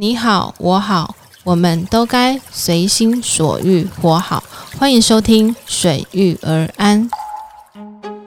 [0.00, 4.44] 你好，我好，我们都该随心所欲活好。
[4.78, 7.10] 欢迎收听《水遇而安》。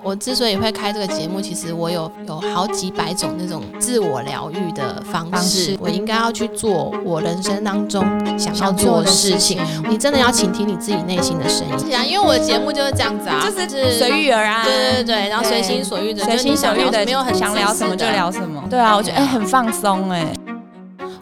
[0.03, 5.77] 我之所以会开这个节目，其实我有有好几百种那种自我疗愈的方方式式。
[5.79, 8.03] 我应该要去做我人生当中
[8.37, 9.89] 想要做的事事情情。
[9.89, 11.79] 你真的要倾听你自己内心的声音。
[11.79, 18.29] 是啊，因为我的节目就是这样子啊，就是随遇而安，对对对对，然后随心所欲的，随心所欲的，没有很想聊什么就聊。
[18.29, 18.61] 什么。
[18.69, 20.27] 对啊，我觉得哎、很放松哎、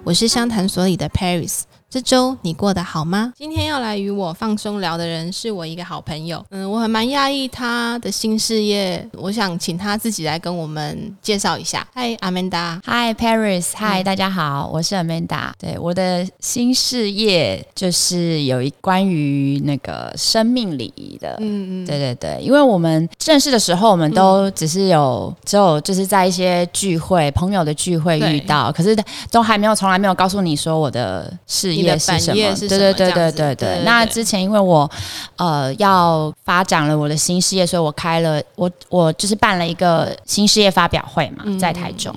[0.10, 1.62] 我是湘潭所里的 Paris。
[1.92, 3.34] 这周你过得好吗？
[3.36, 11.88] 今天要来与我放松聊的人是我一个好朋友，嗯，我很蛮讶异他的新事业，我想请他自己来跟我们介绍一下。
[11.96, 15.50] 嗨，阿曼达，嗨，Paris，嗨，嗯大家好，我是 Amanda。
[15.58, 21.38] 对，我的新事业就是有一关于那个生命礼仪的。
[21.40, 28.96] 嗯嗯，对对对，因为我们正式的时候，我们都只是有、只有就是在一些聚会、朋友的聚会遇到，可是
[29.32, 31.79] 都还没有从来没有告诉你说我的事。
[31.82, 34.90] 业是什么对对对对对对那之前因为我
[35.38, 42.14] 呃要发展了我的新事业，所以我开了我我就是办了一个新事业发表会嘛，嗯在台中，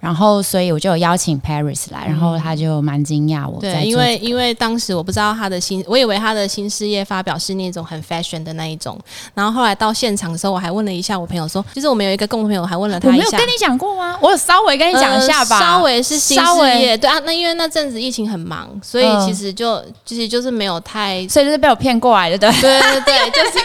[0.00, 8.98] 然后所以我就有邀请 Paris 来，然后他就蛮惊讶我在对，因为因为当时我不知道他的新，我以为他的新事业发表是那种很 fashion 的那一种，
[9.34, 13.18] 然后后来到现场的时候，我还问了一下我朋友说，就是我们有一个共同朋友，还问了他一下。
[13.18, 14.18] 没有跟你讲过吗？
[14.20, 22.80] 我有稍微跟你讲一下吧，呃稍微是新事业，对啊，那因为那阵子疫情很忙，所以嗯其实就、其实就是没有太 所以就是被我骗过来的，对对？
[23.04, 23.52] 对就是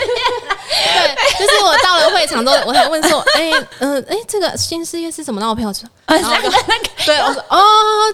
[0.67, 5.39] 对，就是我到了会场之后，我才问说，哎、嗯、哎、这个新事业是什么？
[5.39, 7.57] 然后我朋友说，那个那个对我说，哦，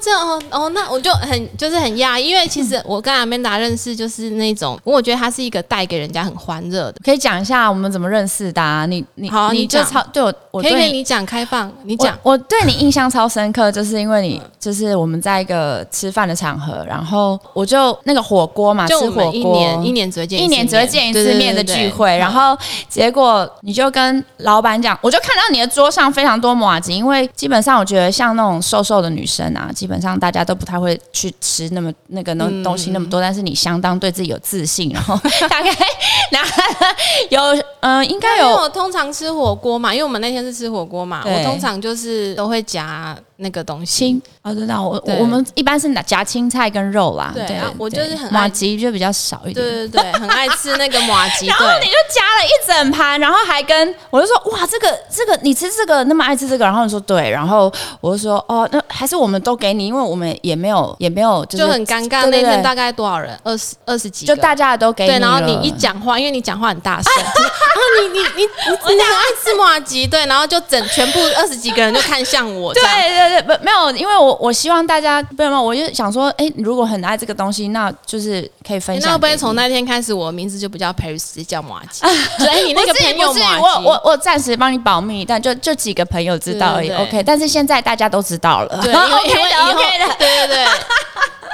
[0.01, 8.85] 这样哦哦，那我就很就是很讶异，因为其实我跟阿曼达认识就是那种，我觉得他是一个带给人家很欢乐的，可以讲一下我们怎么认识的、啊？
[8.85, 12.17] 你你好啊你就超对我，我可以对你讲开放，你讲。
[12.23, 17.12] 我我对你印象超深刻，就是因为你就是我们在一个吃饭的场合，然后
[17.53, 19.33] 我就那个火锅嘛，就火锅。
[19.33, 35.17] 一锅年一年只会见一年只会见一次面的聚会，然后结果你就跟老板讲，我就看到你的桌上非常多麻吉，因为基本上我觉得像那种瘦瘦的女生啊，基本上大家都不太会去吃那么那个那嗯东西那么多，但是你相当对自己有自信，然后
[35.49, 35.69] 大概
[36.31, 36.39] 拿
[37.29, 37.41] 有
[37.81, 44.21] 嗯、呃应该因为有我通常吃火锅嘛，因为我们那天是吃火锅嘛，我通常就是都会夹那个东西青。
[44.41, 51.45] 哦，知道我对我们一般是拿夹青菜跟肉啦，对啊我就是很马吉就比较少一点，对对对，很爱吃那个马吉。
[51.53, 57.71] 然后你，就夹了一整盘，然后还跟我就说哇，这个这个你吃这个那么爱吃这个，然后你说对，然后
[58.01, 62.25] 我就说哦，那还是我们都给你，因为我们也没有也没有就是就很尴尬。
[62.25, 63.39] 那天大概多少人？
[63.43, 64.25] 二十二十几。
[64.25, 67.53] 就大家的都给你对，然后你一讲话，因为你讲话很大声，就是啊，
[68.01, 79.09] 你你你你你很爱吃马吉，对，然后就整全部二十几个人就看向我，这对对对，不没有，因为我我希望大家不没有，我就想说，哎，如果很爱这个东西，那就是可以分享。
[79.09, 82.05] 那会不会从那天开始，我名字就不叫 Paris，叫马吉？
[82.37, 86.91] 所以你那个朋友马吉，我我我暂时帮你保密，但就就几个朋友知道而已。
[86.91, 88.79] OK，但是现在大家都知道了。
[88.83, 90.15] 对，因为以的后 OK 的。
[90.19, 90.65] 对对对。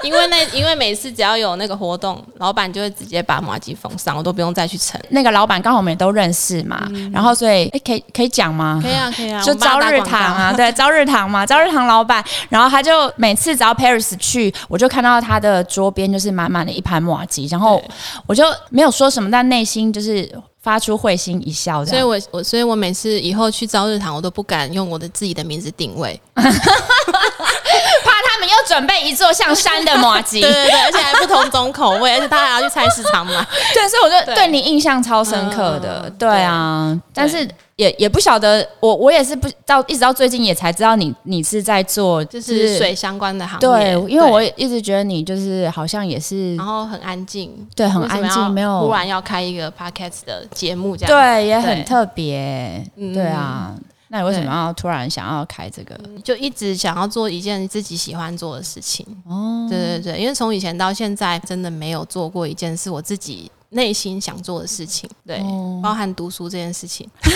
[0.04, 5.00] 因为那因为每次只要有那个活动，老板就会直接把麻吉封上，我都不用再去盛。
[5.10, 8.80] 那个老板刚好我们也都认识嘛，然后所以哎，可以可以讲吗？
[8.82, 17.82] 可以啊，可以啊，就朝日堂啊，对，朝日堂嘛，朝日堂老板，然后他就每次只要 Paris 去，我就看到他的桌边就是满满的一盘马吉，然后
[18.26, 20.30] 我就没有说什么，但内心就是
[20.62, 21.86] 发出会心一笑。
[21.86, 26.20] 所以我我所以我每次以后去朝日堂，我都不敢用我的自己的名字定位。
[28.40, 33.34] 们又准备一座像山的马吉，对对对，而且还不同种口味，而且他还要去菜市场买。
[33.74, 43.60] 对，所以我就对对你印象超深刻的，嗯对啊，但是也也不晓得，我我也是不到一直到最近也才知道你你是在做就是水相关的行业。
[43.60, 51.16] 对，因为我也一直觉得你就是好像也是然后很安静，对很安静，没有忽然要开一个 podcast 的节目这样。
[51.16, 53.74] 对也很特别，嗯对啊。
[54.12, 55.96] 那你为什么要突然想要开这个？
[56.24, 59.06] 就一直想要做一件自己喜欢做的事情。
[59.26, 65.10] 哦，对对对，因为从以前到现在，真的没有做过一件是我自己内心想做的事情。
[65.26, 67.10] 对，哦包含读书这件事情。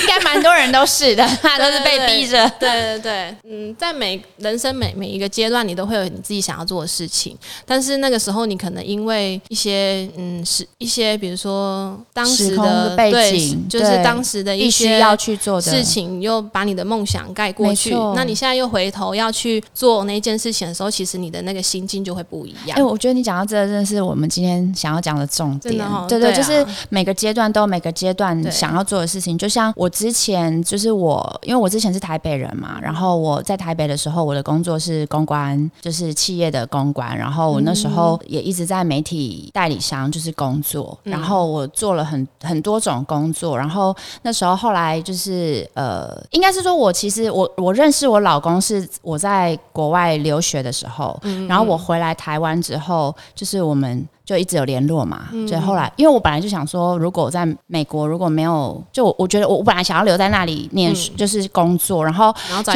[0.00, 2.48] 应该蛮多人都是的，他都是被逼着。
[2.58, 17.94] 对对对，嗯，在每人生每每一个阶段，你都会有你自己想要做的事情，但是那个时候你可能因为一些嗯是一些，比如说当时的的背对景就是当时的一些要去做的事情，又把你的梦想盖过去。
[18.14, 22.82] 那你现在又回头要去做那件事情的时候，其实你的那个心境就会不一样哎、。
[22.82, 25.82] 我觉得你讲到这，真的是我们今天想要讲的重点。
[26.06, 29.36] 对对，就是每个阶段都有每个阶段想要做的事情。
[29.38, 51.18] 就像我之前，就是我，因为我之前是台北人嘛，然后我在台北的时候，我的工作是公关，就是企业的公关，然后我那时候也一直在媒体代理商就是工作，然后我做了很很多种工作，然后那时候后来就是呃，应该是说我其实我我认识我老公是我在国外留学的时候，
[51.48, 54.06] 然后我回来台湾之后，就是我们。
[54.26, 62.72] 就一直有联络嘛，所以后来，因为我本来就想说，如果我在美国如果没有，就我我觉得我我本来想要留在那里念书，就是工作，然后然后找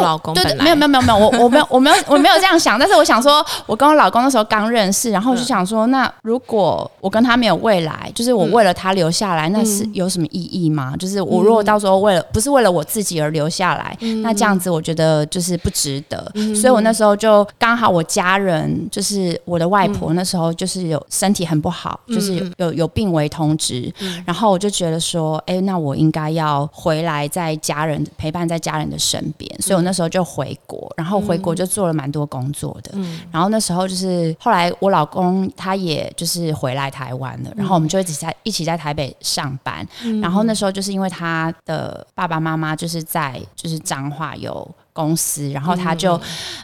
[0.00, 10.94] 老公，对对，没有没有没有没有，我我没有我没有 我没有这样想，但是我想说，我跟我老公那时候刚认识，然后我就想说，那如果我跟他没有未来，就是我为了他留下来，那是有什么意义吗？
[10.96, 16.32] 就是我如果到时候为了不是为了我自己而留下来，那这样子我觉得就是不值得。
[16.54, 23.92] 所以我那时候就刚好我家人就是我的外婆那时候就是有身体很不好，就是有有有病危通知，
[24.24, 32.92] 然后我就觉得说，哎、那我应该要回来在家人陪伴在家人的身边，所以我那时候就回国，然后回国就做了蛮多工作的。
[33.30, 39.86] 然后那时候就是后来我老公他也就是回来台湾了，然后我们就一起在一起在台北上班。
[40.20, 44.70] 然后那时候就是因为他的爸爸妈妈就是在就是彰化有。
[44.92, 46.20] 公司，然后他就、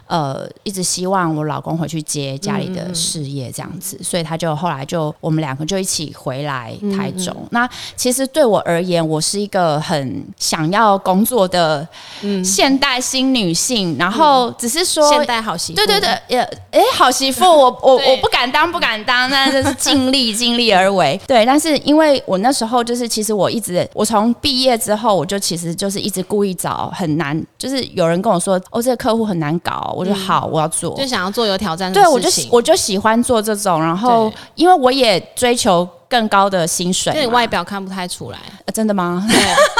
[0.07, 7.35] 呃一直希望我老公回去接家里的事业这样子，所以他就后来就我们两个就一起回来台中。
[7.51, 11.87] 那其实对我而言，我是一个很想要工作的
[12.45, 16.39] 现代新女性，然后只是说现代好媳妇，对对对，也
[16.71, 21.19] 哎，好媳妇， 我我我不敢当，不敢当，那就是尽力尽力而为。
[21.27, 30.95] 对，但是因为我那时候就是，其实我一直，我从毕业之后，我就其实就是一直故意找很难，就是有人跟我说，哦，这个客户很难搞，我就好，我要做。
[30.97, 37.19] 就想要做有挑战的对，我就，喜我就喜欢做这种，然后因为我也追求更高的薪水嘛。
[37.19, 38.39] 就你外表看不太出来。
[38.65, 39.27] 呃真的吗？
[39.29, 39.39] 对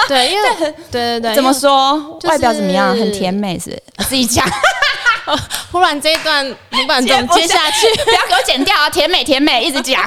[0.09, 0.49] 对，因为
[0.91, 2.19] 对对对，怎么说？
[2.21, 2.97] 就是外表怎么样？
[2.97, 3.83] 很甜美是是？
[4.09, 4.45] 自己讲。
[5.71, 8.89] 忽然这一段你把总接下去，不要给我剪掉啊！
[8.89, 10.03] 甜美甜美，一直讲。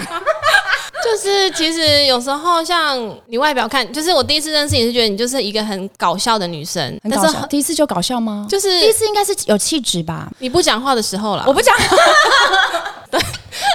[1.04, 8.46] 就是其实有时候像你外表看，就是我第一次认识你是觉得你就是一个很搞笑的女生，但是很搞笑，第一次就搞笑吗？
[8.50, 10.30] 就是第一次应该是有气质吧？
[10.40, 11.76] 你不讲话的时候啦，我不讲，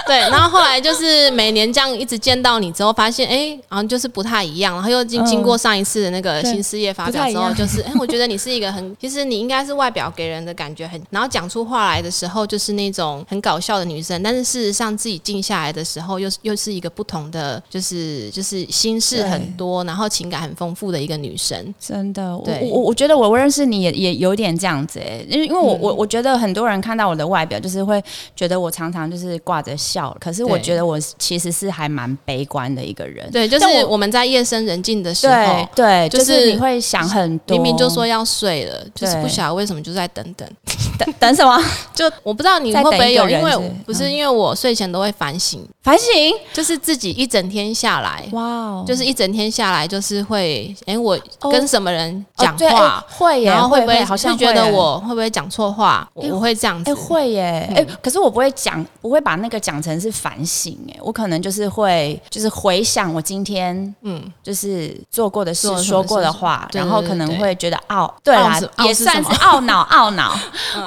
[0.07, 21.73] 对，然后后来就是每年这样一直见到你之后，发现哎，好像就是不太一样，然后又经嗯经过上一次的那个新事业发表之后，就是哎，我觉得你是一个很， 其实你应该是外表给人的感觉很，然后讲出话来的时候就是那种很搞笑的女生，但是事实上自己静下来的时候，又是又是一个不同的，就是就是心事很多，然后情感很丰富的一个女生。
[21.79, 25.79] 真的，我我我觉得我认识你也也有点这样子哎、因为因为我、嗯。
[25.87, 28.03] 我我觉得很多人看到我的外表，就是会
[28.35, 33.29] 觉得我常常就是挂着笑，可是我觉得我其实是还蛮悲观的一个人。
[33.31, 35.67] 对，就是我我们在夜深人静的时候对。
[35.75, 40.47] 对，就就是是你会想很多，明明就说要睡了，就是不晓得为什么就在等等。
[40.97, 41.63] 等等什么
[41.93, 46.33] 就我不知道你会不会有，因为不是因为我睡前都会反省，反省？
[46.51, 56.09] 就是自己一整天下来，哇哦，就是一整天下来，就是会，哎、我哦跟什么人讲话哎，会耶，然后会不会好像就觉得我会不会讲错话？
[56.15, 70.35] 我会这样子哎、，会耶，哎、可是我不会讲，不会把那个讲成是反省，哎，我可能就是会，就是回想我今天，嗯，就是做过的事说过的话，然后可能会觉得懊，对啦，也算是懊恼，懊恼，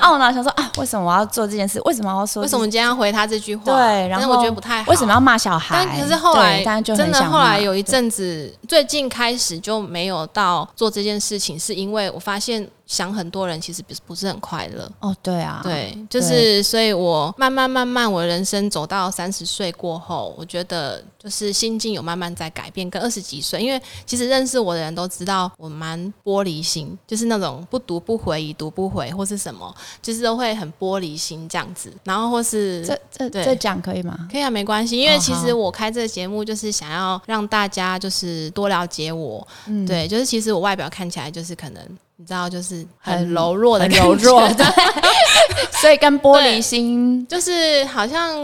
[0.03, 1.81] 懊恼， 想说啊，为什么我要做这件事？
[1.85, 2.43] 为什么我要说？
[2.43, 3.65] 为什么今天要回他这句话？
[3.73, 4.91] 对，然后我觉得不太好。
[4.91, 5.87] 为什么要骂小孩？
[5.87, 14.91] 但可是后来对但就真的后来有一阵子，最近开始就没有到做这件事情，是因为我发现想很多人其实不是不是很快乐。
[14.99, 34.29] 哦，对啊，对，就是，所以我慢慢慢慢，我人生走到三十岁过后，我觉得就是心境有慢慢在改变，跟二十几岁，因为其实认识我的人都知道我蛮玻璃心，就是那种不读不回、已读不回或是什么，就是都会很玻璃心这样子，然后或是这这对这讲可以吗？
[34.29, 41.81] 可以啊，没关系，因为其实我开这个节目就是想要让大家就是多了解我，嗯对，就是其实我外表看起来就是可能
[42.21, 44.67] 你知道就是很很柔弱的很柔弱，对 对，
[45.81, 47.27] 所以跟玻璃心。
[47.27, 48.37] 就是好像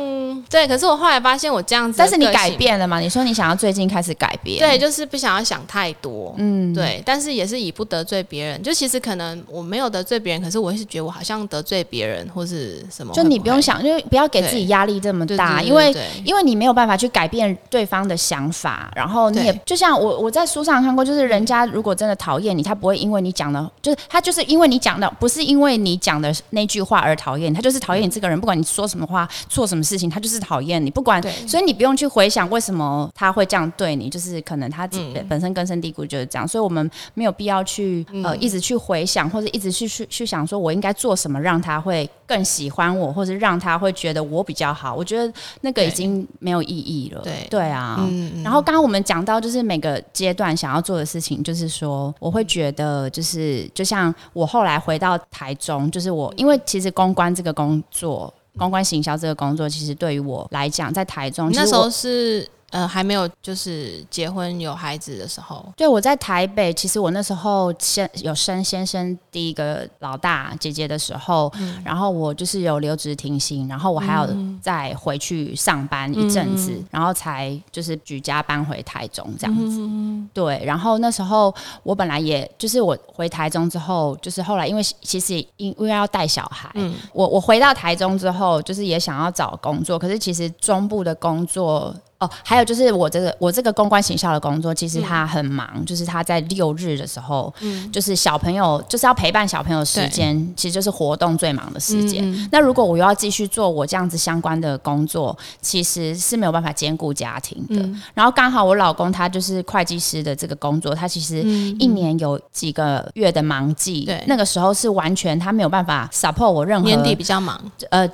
[0.48, 2.50] 对，可是我后来发现我这样子，但是你改。
[2.56, 2.98] 变了嘛？
[3.00, 8.62] 你说你想要最近开始改变，对，就是不想要想太多，嗯，对，但是也是以不得罪别人。
[8.62, 13.12] 就其实可能我没有得罪别人，可是我会是觉得我好像得罪别人或是什么。
[13.12, 44.94] 就你不用想，就不要给自己压力这么大，因为因为你没有办法去改变对方的想法，然后你也就像我我在书上看过，就是人家如果真的讨厌你，他不会因为你讲的，就是他就是因为你讲的，不是因为你讲的那句话而讨讨厌，他就是讨厌你这个人，不管你说什么话，做什么事情，他就是讨厌你，不管，所以你不用去回想为什么他会这样对你，就是可能他自己本身根深蒂固就是这样，所以我们没有必要去呃一直去回想，或者一直去去去想说我应该做什么让他会更喜欢我，或者让他会觉得我比较好。
[44.94, 47.20] 我觉得那个已经没有意义了。
[47.22, 74.28] 对对啊，嗯嗯然后刚刚我们讲到，就是每个阶段想要做的事情，就是说，我会觉得，就是就像我后来回到台中，就是我因为其实公关这个工作，公关行销这个工作，其实对于我来讲，在台中那时候是呃还没有就是结婚有孩子的时候，对，我在台北，其实我那时候先有生先生第一个老大姐姐的时候，嗯然后我就是有留职停薪，然后我还要
[74.60, 79.78] 再回去上班一阵子，嗯然后才就是举家搬回台中这样子。
[79.80, 91.94] 嗯对，然后那时候我本来也就是我回台中之后，就是后来因为其实因因为要带小孩，嗯我我回到台中之后，就是也想要找工作，可是其实中部的工作。
[92.18, 102.48] 哦，还有就是我这个我这个公关行销的工作，其实他很忙，就是他在六日的时候，嗯，就是小朋友就是要陪伴小朋友时间，其实就是活动最忙的时间。
[102.50, 107.86] 那如果我又要继续做我这样子相关的工作，其实是没有办法兼顾家庭的。
[108.14, 111.40] 然后刚好我老公他就是会计师的这个工作，他其实
[111.78, 118.08] 一年有几个月的忙季，对，那个时候是完全他没有办法 support 我任何年底比较忙，呃，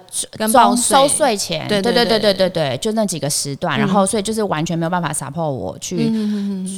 [0.50, 2.48] 总收税前，对对对对对对。
[2.52, 3.91] 对，就那几个时段，然后。
[4.06, 6.10] 所以就是完全没有办法 support 我去，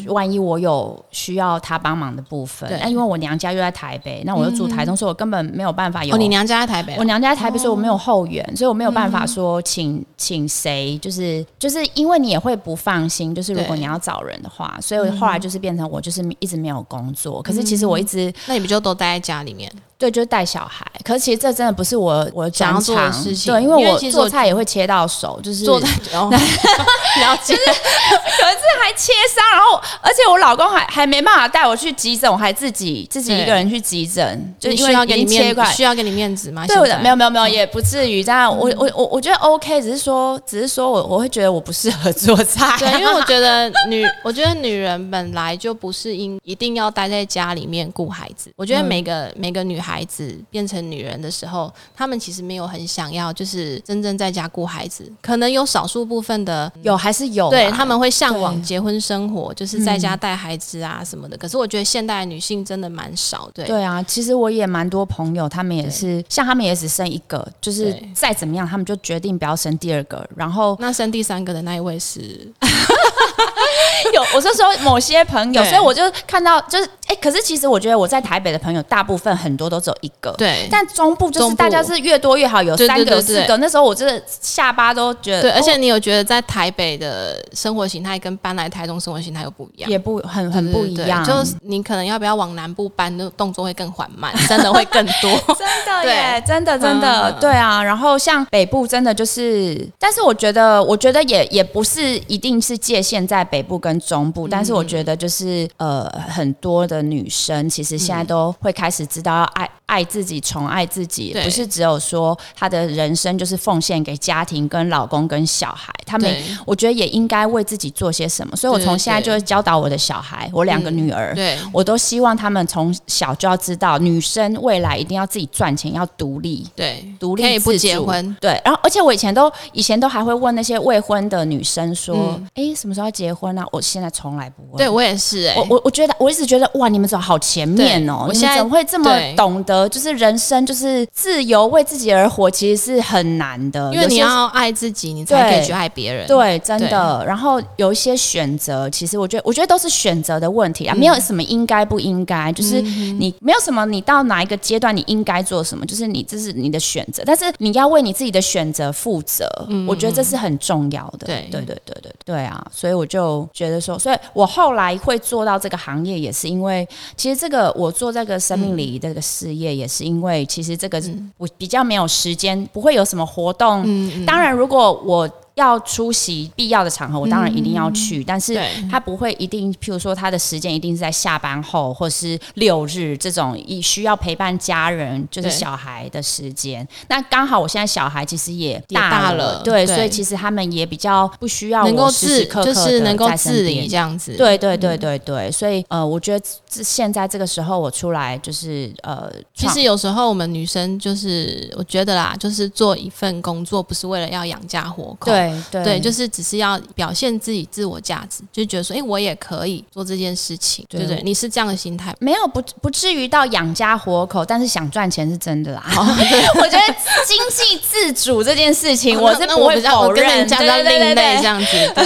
[0.09, 19.71] 万一我有需要他帮忙的部分，那因为我娘家又在台北，那我又住台中，所以我根本没有办法有哦，你娘家在台北哦，我娘家在台北，所以我没有后援，所以我没有办法说请请谁，就是就是因为你也会不放心，就是如果你要找人的话，所以我后来就是变成我就是一直没有工作，可是其实我一直那你不就都待在家里面？
[19.97, 26.31] 对就是带小孩，可是其实这真的不是我我想要做的事情对，因为我做菜也会切到手，就是坐在哦，
[27.21, 35.65] 了解，可是还切伤，然后而且我老公还还没办法带我去急诊，我还自己自己一个人去急诊，就需要给你切块。
[35.75, 36.67] 需要给你面子吗？
[36.67, 38.51] 对，的没有没有没有，也不至于这样。
[38.57, 42.77] 我我我我觉得 OK，只是说只是说我我会觉得我不适合做菜。
[42.79, 48.51] 对，因为我 觉得女，我觉得女人本来就不是应一定要待在家里面顾孩子。
[48.57, 55.11] 我觉得每个、每个女孩子变成女人的时候，她们其实没有很想要，就是真正在家顾孩子。
[55.21, 61.37] 可能有少数部分的，有还是有啊，对他们会向往结婚生活，就是在家带孩子啊什么的。
[61.37, 63.65] 可是我觉得现代女性真的蛮少，对。
[63.65, 70.25] 对啊，其实我也蛮多朋友，他们也是像他们也只生一个，就是再怎么样，他们就决定不要生第二个。
[70.37, 72.21] 然后那生第三个的那一位是，
[74.13, 80.31] 有，我是说某些朋友，所以我就看到就是，哎、可是其实我觉得我在台北的朋友，大部分很多都只有一个。
[80.37, 83.57] 对但中部就是大家是越多越好，有三个、四个。
[83.57, 89.91] 那时候我真的下巴都觉得，对，而且哦你有觉得在台北的生活形态跟搬来台中生活形态又不一样？
[89.91, 95.55] 也不很很不一样，就是你可能要不要往南部搬，那动作会更缓慢，真的会更多。
[95.55, 97.83] 真的耶，真的真的，嗯对啊。
[97.83, 116.35] 然后像北部，真的就是，但是我觉得，我觉得也也不是一定是界限在北部跟中部，但是我觉得就是呃，很多的女生其实现在都会开始知道要爱爱自己，宠爱自己，不是只有说她的人生就是奉献给家庭、跟老公、跟小孩，他们
[116.67, 118.57] 我觉得也应该为自己做些什么。
[118.57, 126.67] 所以我从现在就对会教导我的小孩，我两个女儿，对我都希望他们从小就要知道，女生未来一定要自己赚钱，要独立。
[126.75, 134.79] 对，独立可以不结婚，对，然后而且我以前都以前都还会问那些未婚的女生说嗯：“哎、什么时候要结婚啊？”我现在从来不问。
[134.79, 138.27] 对我也是哎、我我我觉得我一直觉得哇，你好前面哦？
[138.29, 139.89] 我现在怎么会这么懂得？
[139.89, 143.93] 就是人生就是自由，为自己而活，其实是很难的。
[143.93, 146.27] 因为你要爱自己，你才可以去爱别人。
[146.27, 147.25] 对，真的。
[147.27, 159.49] 然后有一些选择，其实我觉得，我觉得都是选择的问题啊，没有什么应该不应该，就是你没有什么，你到哪一个阶段你应该做什么，就是你这是你的选择，但是你要为你自己的选择负责，
[159.87, 161.27] 我觉得这是很重要的。
[161.27, 162.65] 对对对对对对啊！
[162.73, 171.03] 所以我就觉得说，所以我后来会做到这个行业，也是因为其实这个我做这个生命礼仪这个事业，也是因为其实这个
[171.37, 173.83] 我比较没有时间，不会有什么活动。
[174.25, 178.59] 当然，如果我要出席必要的场合，我当然一定要去，但是
[178.91, 186.87] 他不会一定，譬如说他的时间一定是在下班后，或是六日这种以需要陪伴家人，就是小孩的时间。
[187.09, 194.35] 那刚好我现在小孩其实也也大了，了对，对所以其实他们也比较不需要能够我时刻刻就是能够自理边这样子。
[194.37, 205.31] 对对对对对，所以呃，我觉得这现在这个时候我出来就是呃，其实有时候我们女生就是，我觉得啦，就是做一份工作，不是为了要养家活口。
[205.31, 211.23] 对对对，就是只是要表现自己自我价值，就觉得说，哎、我也可以做这件事情，对对不对？
[211.25, 215.83] 你是这样的心态，没有不不至于到养家活口，但是想赚钱是真的啦。
[215.95, 216.95] 我觉得
[217.27, 222.05] 经济自主这件事情，我是不会我比较我否认，跟人家比较对对对另类对这样子， 对，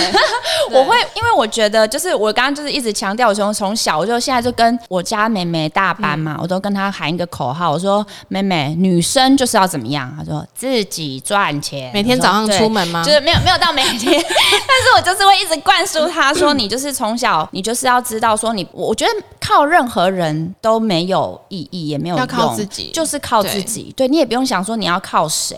[0.70, 10.12] 我会，因为我觉得，就是我刚刚就是一直强调，我从从小我就现在就跟我家妹妹大班嘛，我都跟她喊一个口号，我说妹妹，女生就是要怎么样？
[10.16, 13.02] 她说自己赚钱，每天早上出门吗？
[13.04, 22.90] 就是没有没有到每天， 但是我就是会一直灌输他说， 你就是从小你就是要知道说你，我我觉得靠任何人都没有意义，也没有要靠自己。
[22.94, 23.92] 就是靠自己。
[23.94, 24.08] 对。
[24.08, 25.54] 你也不用想说你要靠谁，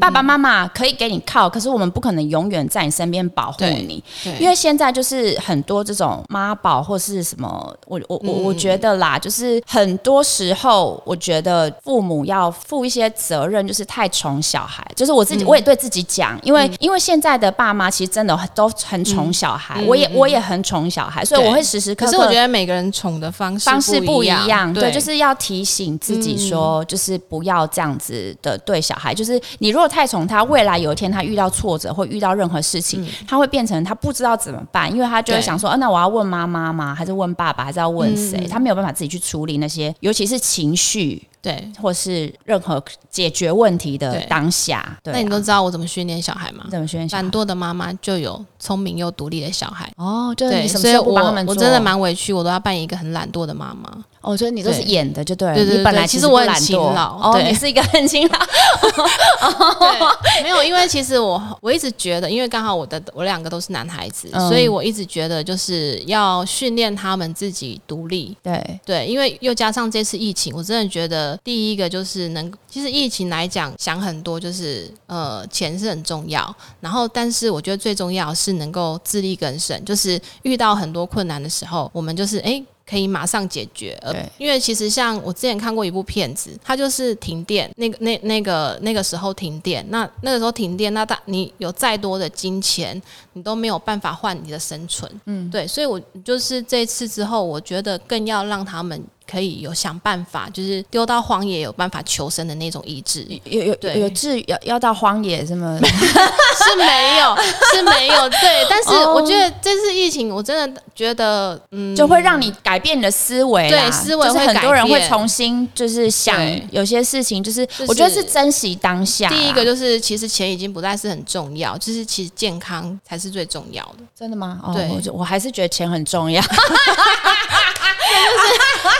[0.00, 4.02] 爸爸妈妈可以给你靠，可是我们不可能永远在你身边保护你，
[4.38, 14.86] 因为现在就是很多这种妈宝或是什么，我我我我觉得啦，就是很多时候，我觉得父母要负一些责任，就是太宠小孩。
[14.94, 22.12] 就是我自己，我也对自己讲，因为因为现在的爸妈其实真的都很宠小孩，我也我也很宠小孩，所以我会时时刻刻。
[22.12, 29.14] 可是我觉得每个人宠的方式方式不一一样，对，对，就是要提醒自己说，就是不要这样子的对小孩。
[29.14, 36.94] 就是你如果太宠他，未来有一天他遇到挫折或遇到任何事情，他会变成他不知道怎么办，因为他就会想说，啊，那我要问妈妈吗？
[36.94, 37.64] 还是问爸爸？
[37.64, 38.36] 还是要问谁？
[38.42, 41.70] 嗯他没有办法自己去处理那些，尤其是情绪对。
[41.80, 44.98] 或是任何解决问题的对当下。
[45.02, 46.70] 对啊、那你都知道我怎么训练小孩吗你？
[46.70, 49.90] 怎么训练小孩懒惰的妈妈就有聪明又独立的小孩。
[49.96, 53.92] 哦，就是对，你什么所以我时候不帮他们做我真的蛮委屈，我都要扮演一个很懒惰的妈妈。
[54.20, 55.54] 哦，所以你都是对演的，就对了。
[55.54, 58.38] 对对你本来对其实我很勤劳哦，对你是一个很勤劳。
[59.78, 68.36] 对，没有，因为其实我我一直觉得，因为刚好我的我两个都是男孩子，嗯所以我一直觉得就是要训练他们自己独立。
[68.42, 82.64] 对，对，因为又加上这次疫情，我真的觉得第一个就是能，其实疫情来讲想很多，就是呃钱是很重要，然后但是我觉得最重要是能够自力更生，就是遇到很多困难的时候，我们就是诶。
[82.90, 84.00] 可以马上解决，
[84.38, 92.98] 因为其实像我之前看过一部片子，它就是停电，那个那那个那个时候停电，那那个时候停电，那大你有再多的金钱，
[93.34, 98.98] 你都没有办法换你的生存，嗯，对，所以我就是这次之后，我觉得更要让他们
[99.30, 107.36] 可以有想办法，就是丢到荒野有办法求生的那种意志，有有对有至于要要到荒野这么是没有
[107.74, 119.28] 是没有， 对，但是哦我觉得这次疫情，我真的觉得，嗯，就会让你改变你的思维，对思维就是会很多人会改变重新就是想有些事情，就是是我觉得是珍惜当下。
[119.28, 123.98] 第一个就是，其实钱已经不再是很重要，就是其实健康才是最重要的。
[124.18, 124.58] 真的吗？
[124.64, 126.42] 哦，对我就我还是觉得钱很重要。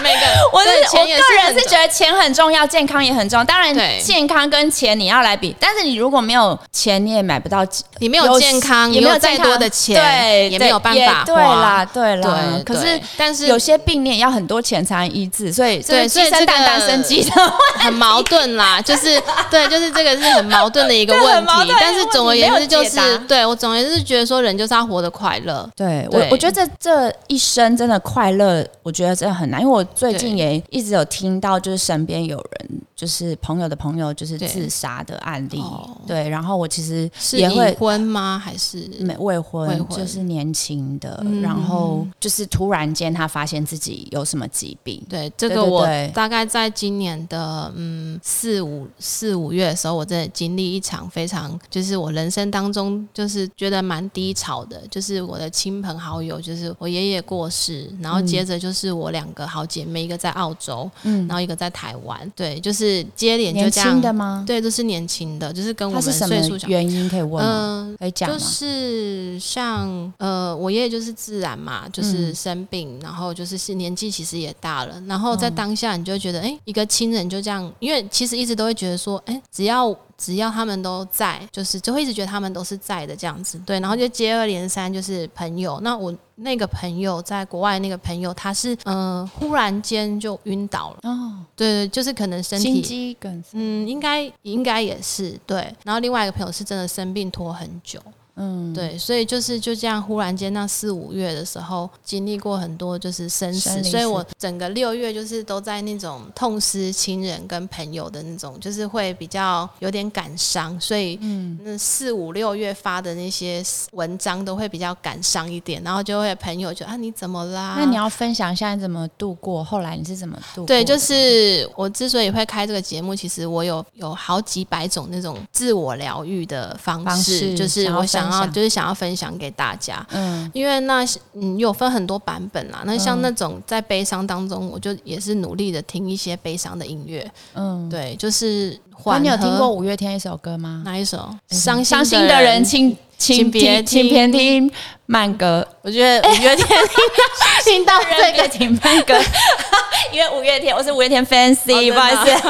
[0.02, 0.20] 每个
[0.52, 3.44] 我是我个人是觉得钱很重要，健康也很重要。
[3.44, 7.66] 当然，健康跟钱你要来比，但是你如果没有钱，你也买不到。
[8.00, 12.30] 你没有健康，也没有再多的钱，对，也没有办法也对啦，对啦。
[12.54, 17.30] 对，可是但是有些病你也要很多钱才能医治，所以对所以鸡生蛋，这个蛋生鸡的
[17.74, 21.74] 很矛盾啦，就是对，就是这个是很矛盾的一个问题。
[21.80, 25.68] 但是总而言之，就是对我总而言之觉得说，人就是要活得快乐。
[25.76, 35.60] 对我，我觉得这这一生真的快乐，我觉得真的很难，因为我最近也一直有听到，就是身边有人，就是朋友的朋友，就是自杀的案例。
[35.60, 38.40] 哦对，然后我其实是已也会婚吗？
[38.42, 45.02] 还是没未婚，未婚就是年轻的，嗯然后就是突然间他发现自己有什么疾病。
[45.08, 64.44] 对，这个我大概在今年的嗯四五四五月的时候，我真的经历一场非常就是我人生当中就是觉得蛮低潮的，就是我的亲朋好友，就是我爷爷过世，然后接着就是我两个好姐妹，一个在澳洲，嗯然后一个在台湾，对，就是接连就这样轻的吗？
[64.46, 66.66] 对，都是年轻的，就是跟我们岁数小。
[66.68, 67.88] 原因可以问吗？
[67.88, 68.38] 嗯、就可以讲就？
[68.38, 93.44] 是像呃，我爷爷就是自然嘛，就是嗯生病，然后就是是年纪其实也大了，然后在嗯当下你就觉得，哎、一个亲人就这样，因为其实一直都会觉得说，哎、只要只要他们都在，就是就会一直觉得他们都是在的这样子，对，然后就接二连三就是朋友，那我那个朋友在国外那个朋友，他是嗯、呃忽然间就晕倒了，哦，对对，就是可能身心体肌梗。
[93.52, 95.72] 嗯，应该应该也是对。
[95.84, 98.00] 然后另外一个朋友是真的生病拖很久，
[98.38, 113.60] 嗯，对，所以就是就这样，忽然间那四五月的时候，经历过很多就是生死，所以我整个六月就是都在那种痛失亲人跟朋友的那种，就是会比较有点感伤，所以嗯，那四五六月发的那些
[113.92, 117.74] 文章都会比较感伤一点，然后就会朋友就啊你怎么啦？
[117.76, 120.64] 那你要分享一下你怎么度过，后来你是怎么度？
[120.64, 128.27] 对，就是我之所以会开这个节目，其实我有有好几百种那种自我疗愈的方式，就是我想。
[128.28, 132.82] 然后就是想要分享给大家，嗯，因为那嗯有分很多版本啦。
[132.84, 138.78] 那像那种在悲伤当中，我就也是努力的听一些悲伤的音乐，嗯，对，就是
[139.20, 140.82] 你有听过五月天一首歌吗？
[140.84, 141.28] 哪一首？
[141.50, 144.70] 伤伤心的人，请请别请别听
[145.06, 145.66] 慢歌。
[145.82, 146.66] 我觉得五月天
[147.64, 149.18] 听到这个听慢歌，
[150.12, 152.48] 因为五月天我是五月天 fancy，不好意思。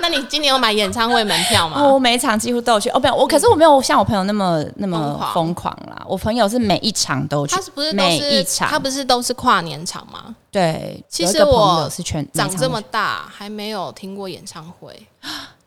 [0.00, 1.82] 那你今年有买演唱会门票吗？
[1.82, 2.88] 我每场几乎都有去。
[2.90, 6.02] 哦，不，我可是我没有像我朋友那么那么疯狂啦。
[6.06, 8.68] 我朋友是每一场都去，他是不是每一场？
[8.68, 10.34] 他不是都是跨年场吗？
[10.50, 15.06] 对，其实我是全长这么大还没有听过演唱会。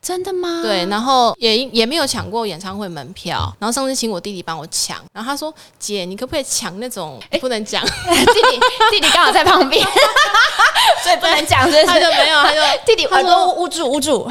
[0.04, 0.60] 真的吗？
[0.62, 7.18] 对，然后也也没有抢过演唱会门票，然后上次请我弟弟帮我抢，然后他说：“姐，你可不可以抢那种？
[7.40, 8.60] 不能讲， 弟弟
[8.92, 9.82] 弟弟刚好在旁边，
[11.04, 14.30] 所以不能讲。”他就没有，他就 弟弟耳朵捂住捂住。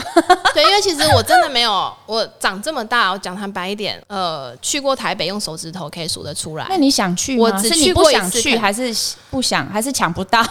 [0.52, 6.66] 对，因为其实我真的没有，我长这么大，我讲坦白一点，呃，去过台北用手指头可以数得出来。
[6.68, 8.94] 那你想去我只去过一次，还是
[9.30, 10.44] 不想，还是抢不到？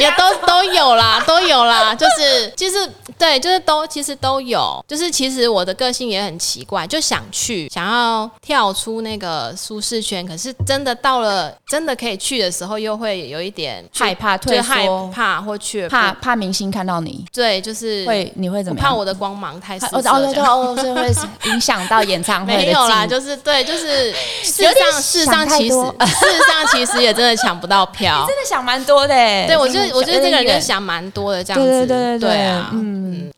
[0.00, 3.86] 也都都有啦，都有啦，就是其实对，就是都。
[3.90, 21.12] 其实都有，就是其实我的个性也很奇怪，就想去，想要跳出那个舒适圈，可是真的到了真的可以去的时候，又会有一点害怕、退缩、怕或去怕怕明星看到你，对，就是会你会怎么怕我的光芒太哦哦对哦，所以会
[21.50, 29.14] 影响到演唱会 没有啦，就是对，就是 事实上事实上其实 事实上其实也真的抢不到票，真的想蛮多的，
[29.46, 33.30] 对我觉得我觉得这个人想蛮多的这样子，对对对对啊，嗯。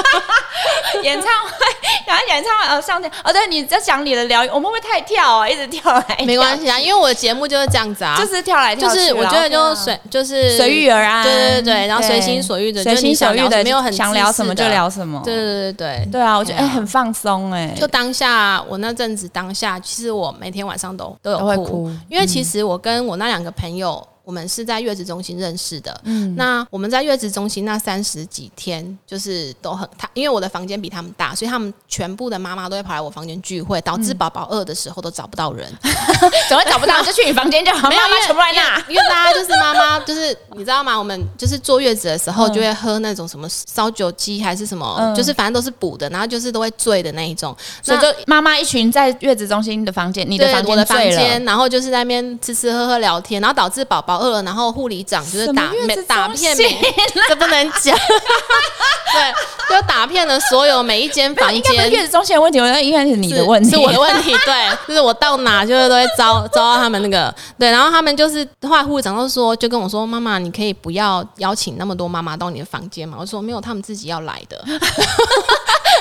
[1.02, 1.66] 演唱会，
[2.06, 5.48] 然后演唱会呃上天哦，对，你在讲你的疗愈，我们会不会太跳啊？
[5.48, 16.08] 一直跳来，没关系啊，因为我的节目就是这样子啊，就是跳来跳去，就是我觉得就随就是随遇而安，对对对，然后随心所欲的，随心所欲的，没有很想聊什么就聊什么，对对对对。
[16.12, 24.06] 对啊，我觉得哎很放松哎，就当下我那阵子当下，其实我每天晚上都都有哭，因为其实我跟我那两个朋友。
[24.26, 26.00] 我们是在月子中心认识的。
[26.02, 35.72] 嗯，那我们在月子中心那三十几天，就是都很他，因为我的房间比他们大，所以他们全部的妈妈都会跑来我房间聚会，导致宝宝饿的时候都找不到人，
[36.50, 37.00] 怎么会找不到？
[37.04, 38.76] 就去你房间就好， 妈妈全部来那。
[38.88, 40.98] 因为大家就是妈妈，就是你知道吗？
[40.98, 47.56] 我们就是坐月子的时候就会喝那种什么烧酒鸡还是什么，就是反正都是补的，然后就是都会醉的那一种。
[47.80, 54.15] 所以就妈妈一群在月子中心的房间，你的房间，我的房间，然后就是在那边吃吃喝喝聊天，然后导致宝宝。
[54.18, 55.70] 饿了，然后护理长就是打
[56.06, 56.56] 打遍，
[57.28, 57.96] 这不能讲。
[59.16, 59.32] 对，
[59.70, 61.90] 就打遍了所有每一间房间。
[61.90, 64.32] 月子中心的问题，我觉得应该是你的问题，是我的问题。
[64.44, 67.34] 对，就是我到哪就是都会招招到他们那个。
[67.58, 74.62] 对，然后他们就是后来护理长都说，就跟我说：“妈妈，你可以不要邀请那么多妈妈到你的房间嘛。”我说：“没有，他们自己要来的。”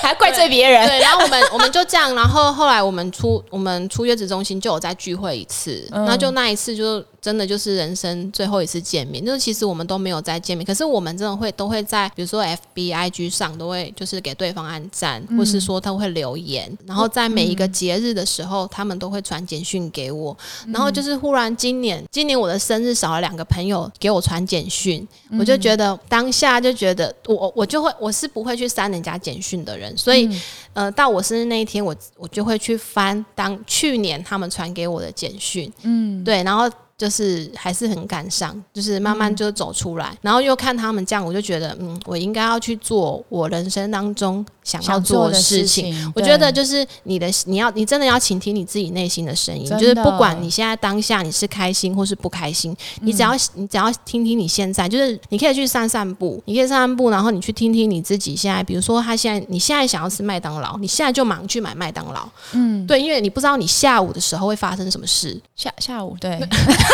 [0.01, 0.86] 还怪罪别人？
[0.88, 7.04] 对，然后我们我们就这样，然后后来我们出我们出月子中心就有再聚会一次，那就那一次就。
[7.25, 25.07] 真的就是人生最后一次见面，就是其实我们都没有再见面，可是我们真的会都会在，比如说 F B I G 上都会就是给对方按赞，或是说他会留言，然后在每一个节日的时候，他们都会传简讯给我，然后就是忽然今年今年我的生日少了两个朋友给我传简讯，
[25.39, 30.29] 我就觉得当下就觉得我我就会我是不会去删人家简讯的人，所以
[30.73, 36.69] 呃到我生日那一天，我我就会去翻当去年他们传给我的简讯，嗯，对，然后。
[36.97, 44.45] 就是还是很感伤，就是慢慢就走出来，然后又看他们这样，我就觉得，嗯，我应该要去做我人生当中。
[44.65, 66.39] 想要做的事情，我觉得就是你的，你要你真的要倾听你自己内心的声音，就是不管你现在当下你是开心或是不开心，你只要你只要听听你现在，就是你可以去散散步，你可以散散步，然后你去听听你自己现在，比如说他现在你现在想要吃麦当劳，你现在就忙去买麦当劳，嗯，对，因为你不知道你下午的时候会发生什么事，下下午对，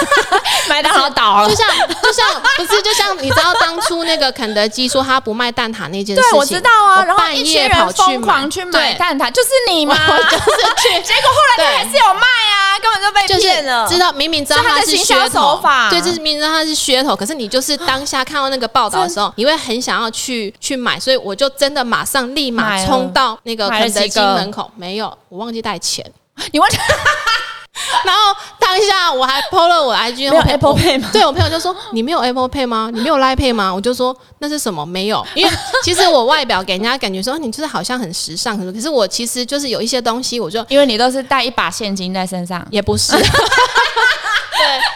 [0.68, 7.61] 麦当劳倒了，就像就像不是就像你知道当初那个肯德基说他不卖蛋挞那件事情，对我知道啊，然后半夜。
[7.70, 9.96] 跑疯狂去买蛋挞，就是你吗？
[10.30, 10.46] 就是
[10.82, 13.88] 去， 结果后来他还是有卖啊，根本就被骗了。
[13.88, 26.06] 知道明明知道他是噱头，对，就是明明知道他是噱头，可是你就是当下看到那个报道的时候，你会很想要去去买，所以我就真的马上立马冲到那个肯德基门口，没有，我忘记带钱。
[26.52, 26.80] 你完全
[28.04, 31.10] 然后当下我还 PO 了我 IG，没有 Apple Pay 吗？
[31.14, 32.90] 对我朋友就说 你没有 Apple Pay 吗？
[32.94, 33.74] 你没有 Line Pay 吗？
[33.74, 34.86] 我就说那是什么？
[34.86, 35.52] 没有，因为
[35.84, 43.14] 其实我外表给人家感觉说你就是好像很时尚，可是我其实就是有一些东西，我就因为你都是带一把现金在身上，也不是。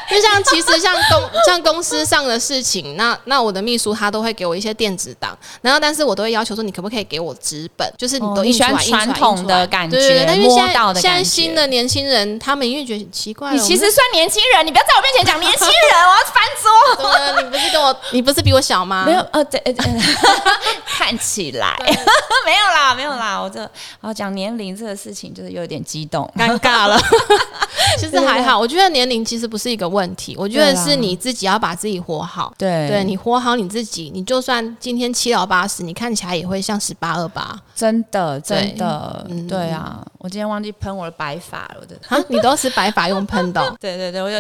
[0.10, 7.91] 对，就像其实像公像公司上的事情，那那我的秘书他都会给我一些电子档，然后但是我都会要求说，你可不可以给我纸本？
[7.97, 16.71] 就是你都你喜欢传统的感觉，对对，因为现在现在新的年轻人，他们因为觉得很奇怪，你其实算年轻人，你不要在我面前讲年轻人，我要翻桌。
[17.43, 19.04] 你不是跟我，你不是比我小吗？
[19.06, 19.62] 没有，呃，对，
[20.86, 21.75] 看起来
[22.45, 23.69] 没有啦，没有啦，我这然
[24.01, 26.99] 后讲年龄这个事情，就是有点激动，尴尬了。
[27.97, 32.54] 其实还好，我觉得年龄其实不是一个问题，我觉得是你自己要把自己活好。
[32.58, 37.60] 对，对你活好你自己，你就算今天七老八十，你看起来也会像十八二八。
[37.76, 43.62] 真的，真的，对啊，我今天忘记喷我的白发了，我的啊，你都是白发用喷的？
[43.82, 44.39] 对对对，我有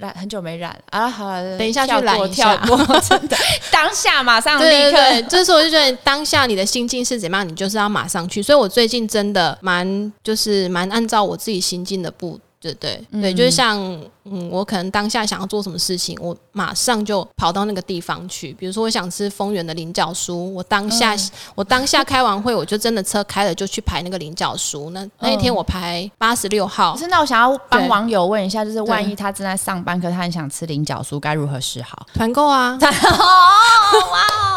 [0.00, 2.56] 染很久没染啊，好了，等一下去染一下。
[3.06, 3.36] 真的，
[3.70, 8.42] 当下马上立刻，就是我就觉得当下你的心境是怎么样，你就是要马上去。
[8.42, 12.38] 所以我最近真的蛮就是蛮按照我自己心境的步。
[12.60, 13.78] 对对对，就是像
[14.24, 18.52] 嗯，我可能当下想要做什么事情，我马上就跑到那个地方去。
[18.52, 21.16] 比如说，我想吃丰原的菱角酥，我当下
[21.54, 24.90] 我当下开完会，我就真的车开了就去排那个菱角酥。
[24.90, 26.94] 那那一天我排八十六号。
[26.98, 32.06] 是那我想要帮网友问一下，就是万一他正在上班，可他很想吃菱角酥，该如何是好？
[32.12, 32.78] 团购啊！
[32.78, 34.49] 哦，哇！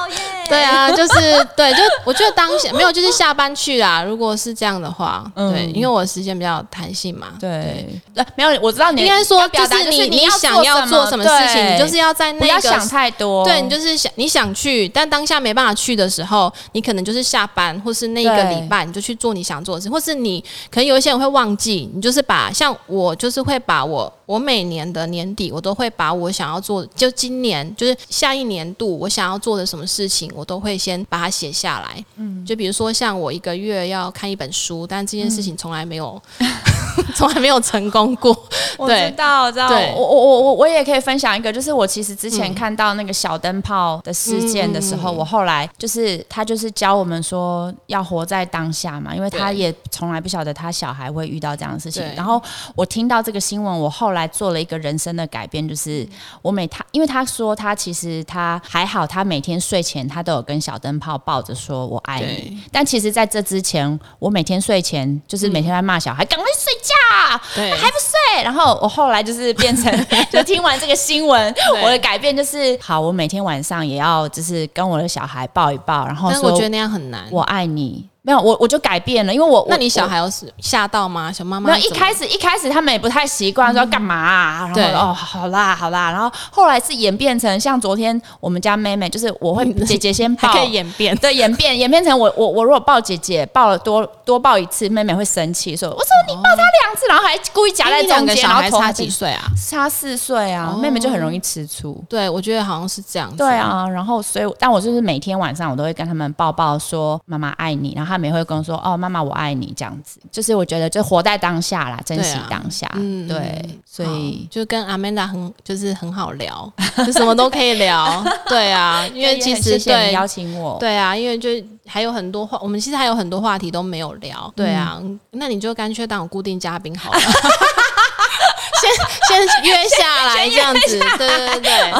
[0.48, 4.04] 对啊， 就是对，就我觉得当下没有，就是下班去啦。
[4.04, 7.28] 如果是这样的话，对，因为我时间比较弹性嘛。
[7.40, 7.88] 对，
[8.36, 13.46] 没有，我知道你应该说就是你你想要做什么事情，你就是要在那个不要想太多。
[13.46, 30.32] 对你就是想你想去，但当下没办法去的时候，你可能就是下班或是那一个礼拜，你就去做你想做的事，或是你可能有一些人会忘记，你就是把像我就是会把我我每年的年底，我都会把我想要做，就今年就是下一年度我想要做的什么事情。
[30.36, 36.22] 我都会先把它写下来，嗯，就比如说像我一个月要看一本书，但这件事情从来没有，
[37.16, 38.32] 从来没有成功过。
[38.78, 39.70] 我知道，知道。
[39.96, 52.04] 我我我我我也可以分享一个，就是我其实之前看到那个小灯泡的事件的时候，我后来就是他就是教我们说要活在当下嘛，因为他也从来不晓得他小孩会遇到这样的事情。
[52.16, 52.42] 然后
[52.76, 56.08] 我听到这个新闻，我后来做了一个人生的改变，就是
[56.42, 60.24] 我每他，因为他说他其实他还好，他每天睡前他。
[60.24, 68.44] 都有跟小灯泡抱着说“我爱你”，但其实在这之前，我每天睡前就是每天在骂小孩，赶快睡觉，对，还不睡。
[68.44, 78.08] 然后我后来就是变成， 就听完这个新闻，我的改变就是，好，我每天晚上也要就是跟我的小孩抱一抱，然后说，我觉得那样很难，我爱你。
[78.26, 81.30] 没有我我就改变了，因为我那你小孩有吓到吗？
[81.30, 99.44] 小妈妈没有一开始一开始他们也不太习惯说干嘛，啊，然后哦好啦好啦，然后后来是演变成像昨天我们家妹妹，就是我会 姐姐先抱，可以演变对演变演变成我我我如果抱姐姐抱了多多抱一次，妹妹会生气说我说你抱她两次，然后还故意夹在中间，然后差几岁啊？
[99.70, 102.02] 差四岁啊，妹妹就很容易吃醋。
[102.08, 103.30] 对，我觉得好像是这样。
[103.36, 108.96] 对啊，然后所以但我就是每天晚上我都会跟他们抱抱说妈妈爱你，然后他们也会跟我说哦。
[108.96, 116.72] 妈妈，我爱你，这样子，就是我觉得就活在当下啦，珍惜当下，嗯，对，所以就跟阿曼达很就是很好聊，
[117.06, 121.50] 就什么都可以聊， 对啊，因为其实对邀请我，对啊，因为就
[121.88, 127.20] 还有很多话，我们其实还有很多话题都没有聊，对啊，那你就干脆当我固定嘉宾好了，
[128.80, 128.90] 先
[129.28, 131.94] 先约下来这样子，对对对，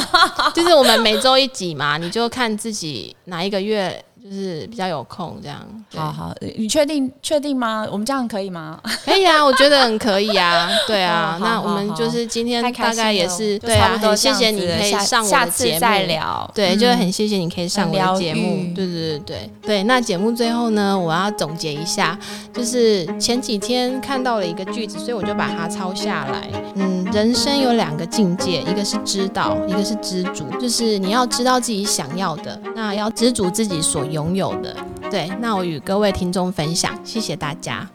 [0.54, 4.04] 就是我们每周一集嘛，你就看自己哪一个月。
[4.24, 5.60] 就是比较有空这样，
[5.94, 7.86] 好好，你确定确定吗？
[7.92, 8.80] 我们这样可以吗？
[9.04, 11.38] 可以啊， 我觉得很可以啊，对啊。
[11.42, 16.50] 那我们就是今天大概也是对啊，很谢谢你可以上我的节目，再聊。
[16.56, 19.84] 对，就是很谢谢你可以上我的节目，对对对对对。
[19.84, 22.18] 那节目最后呢，我要总结一下，
[22.54, 26.50] 就是前几天看到了一个句子，所以我就把它抄下来。
[26.76, 34.08] 嗯，人生有两个境界，一个是知道，一个是知足，就是你要知道自己想要的，那要知足自己所。
[34.14, 34.78] 拥有的，
[35.12, 37.90] 对，那我与各位听众分享，谢谢大家。